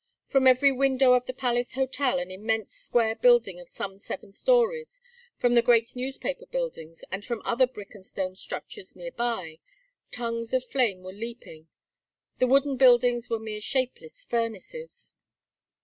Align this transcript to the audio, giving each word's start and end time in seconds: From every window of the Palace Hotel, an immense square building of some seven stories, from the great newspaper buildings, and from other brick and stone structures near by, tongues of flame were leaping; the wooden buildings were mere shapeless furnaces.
From 0.25 0.47
every 0.47 0.71
window 0.71 1.13
of 1.13 1.27
the 1.27 1.31
Palace 1.33 1.75
Hotel, 1.75 2.17
an 2.17 2.31
immense 2.31 2.73
square 2.73 3.13
building 3.15 3.59
of 3.59 3.69
some 3.69 3.99
seven 3.99 4.31
stories, 4.31 4.99
from 5.37 5.53
the 5.53 5.61
great 5.61 5.95
newspaper 5.95 6.47
buildings, 6.47 7.03
and 7.11 7.23
from 7.23 7.39
other 7.45 7.67
brick 7.67 7.93
and 7.93 8.03
stone 8.03 8.35
structures 8.35 8.95
near 8.95 9.11
by, 9.11 9.59
tongues 10.09 10.55
of 10.55 10.63
flame 10.65 11.03
were 11.03 11.13
leaping; 11.13 11.67
the 12.39 12.47
wooden 12.47 12.77
buildings 12.77 13.29
were 13.29 13.37
mere 13.37 13.61
shapeless 13.61 14.25
furnaces. 14.25 15.11